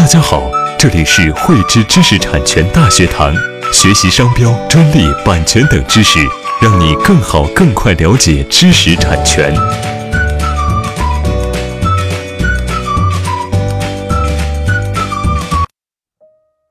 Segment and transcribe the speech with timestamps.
[0.00, 3.34] 大家好，这里是汇知知识产权大学堂，
[3.70, 6.18] 学习商标、专利、版权等知识，
[6.62, 9.54] 让你更好、更快了解知识产权。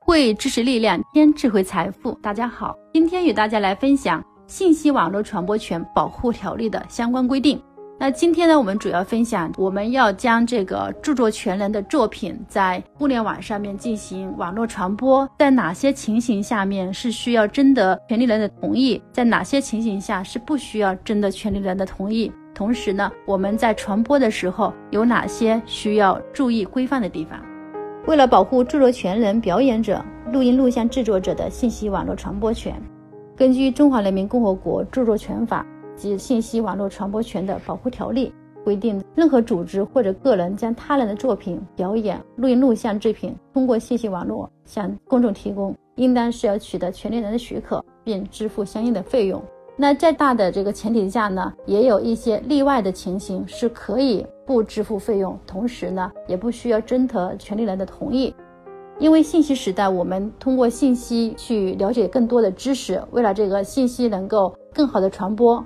[0.00, 2.10] 汇知识力量，添智慧财富。
[2.20, 7.62] 大家好，今天与大家来分享《信息网络传播权保护条例》的相关规定。
[8.02, 22.32] 那今天呢，我们主要分享，我们要将这个著作权人的作品在互联网上面进行网络传播，在哪些情形下面是需要征得权利人的同意，在哪些情形下是不需要征得权利人的同意。
[22.54, 27.38] 同时呢，我们在传播的时候有哪些需要注意规范的地方？
[28.06, 32.74] 为了保护著作权人、表演者、录音录像制作者的信息网络传播权，
[33.36, 35.66] 根据《中华人民共和国著作权法》。
[36.00, 38.32] 及信息网络传播权的保护条例
[38.64, 49.42] 规定，任何组织或者个人将他人的作品、表演、录音录像制品通过信息网络向公众提供，应当是要取得权利人的许可，并支付相应的费用。
[49.76, 58.34] 那在大的这个前提下呢，也有一些例外的情形是可以不支付费用，同时呢，也不需要征得权利人的同意。
[58.98, 65.64] 因为信息时代，我们通过信息去了解更多的知识，为了这个信息能够更好的传播。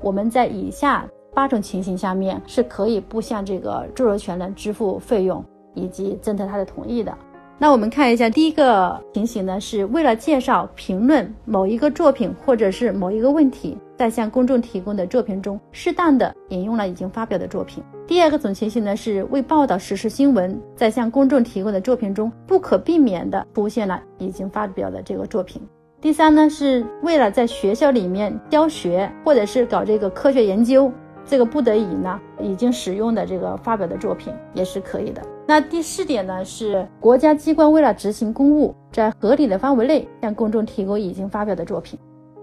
[0.00, 5.44] 我们在以下八种情形下面是可以不向这个著作权人支付费用
[5.74, 7.16] 以及征得他的同意的。
[7.58, 17.82] 那我们看一下第一个情形呢，是为了介绍、评论某一个作品或者是某一个问题，在向公众提供的作品中适当的引用了已经发表的作品。
[18.06, 25.62] 第二个种情形呢，是为报道实时新闻，在向公众提供的作品中不可避免的出现了已经发表的这个作品。
[25.98, 30.92] 第三呢，是为了在学校里面教学，或者是搞这个科学研究，
[31.24, 35.22] 这个不得已呢，已经使用的这个发表的作品也是可以的。
[35.46, 41.98] 那第四点呢，是国家机关为了执行公务，在合理的范围内向公众提供已经发表的作品。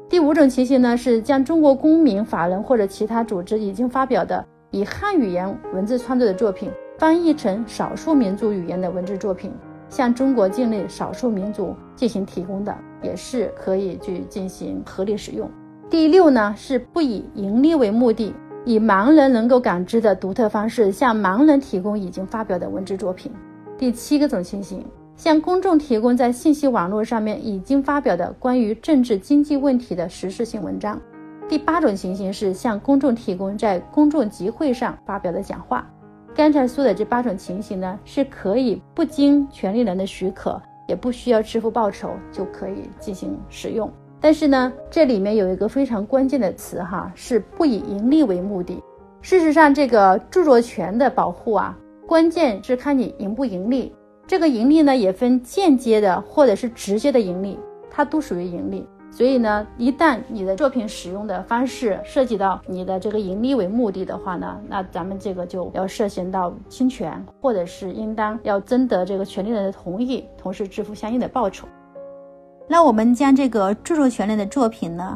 [0.10, 9.52] 第五种情形呢，是将中国公民、法人或者其他组织已经发表的以汉语言文字创作的作品，翻译成少数民族语言的文字作品。
[9.94, 15.48] 向中国境内少数民族进行提供的，也是可以去进行合理使用。
[15.88, 18.34] 第六呢，是不以盈利为目的，
[18.66, 23.32] 以盲人能够感知的独特方式向盲人提供已经发表的文字作品。
[23.78, 24.84] 第七个种情形，
[25.16, 31.00] 向公众提供在信息网络上面已经发表的关于政治经济问题的实事性文章。
[31.48, 35.88] 第八种情形是向公众提供在公众集会上发表的讲话。
[36.36, 43.92] 刚才说的这八种情形呢，是可以不经权利人的许可，也不需要支付报酬就可以进行使用。
[44.20, 48.82] 但是呢，这里面有一个非常关键的词哈，是不以盈利为目的。
[49.22, 51.78] 事实上，这个著作权的保护啊，
[52.08, 53.94] 关键是看你盈不盈利。
[54.26, 57.60] 这个盈利呢，也分间接的或者是直接的盈利，
[57.92, 58.88] 它都属于盈利。
[59.16, 71.68] 所以呢，一旦你的作品使用的方式涉及到你的这个盈利为目的的话呢，那咱们这个就要涉嫌到侵权，或者是应当要征得这个权利人的同意，同时支付相应的报酬。
[72.68, 75.16] 那我们将这个著作权人的作品呢，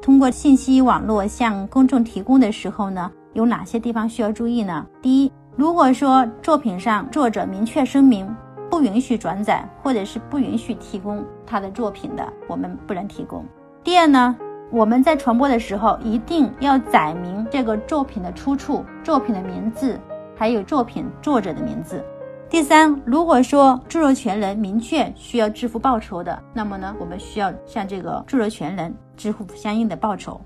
[0.00, 4.86] 通过信息网络向公众提供的时候呢，有哪些地方需要注意呢？
[5.02, 8.34] 第一，如果说作品上作者明确声明。
[8.74, 13.46] 不允许转载，或者是不允许提供他的作品的，我们不能提供。
[13.84, 14.36] 第二呢，
[14.72, 19.96] 我们在传播的时候一定要载明这个作品的出处、作品的名字，
[20.34, 22.04] 还有作品作者的名字。
[22.50, 30.40] 第三，如果说著作权人明确需要支付报酬的，那么呢，我们需要向这个著作权人支付相应的报酬。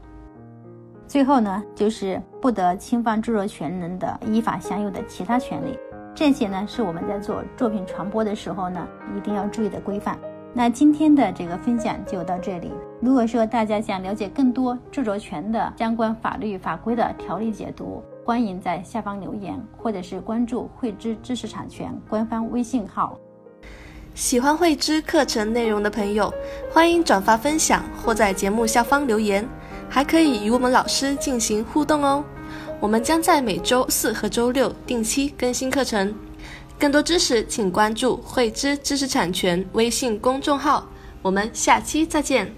[1.07, 5.79] 最后呢，就是不得侵犯著作权人的依法享有的其他权利。
[6.19, 8.85] 这些呢是我们在做作品传播的时候呢
[9.17, 10.19] 一定要注意的规范。
[10.53, 12.73] 那今天的这个分享就到这里。
[13.01, 23.17] 如果说大家想了解更多著作权的相关法律法规的条例解读，欢迎在下方留言，或者是关注汇知知识产权官方微信号。
[24.13, 26.35] 喜欢汇知课程内容的朋友，
[26.69, 29.49] 欢迎转发分享或在节目下方留言，
[29.89, 32.25] 还可以与我们老师进行互动哦。
[32.81, 36.15] 我们将在每周四和周六定期更新课程，
[36.79, 40.89] 更多知识请关注“汇知知识产权”微信公众号。
[41.21, 42.55] 我们下期再见。